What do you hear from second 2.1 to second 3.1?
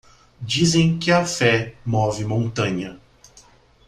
montanha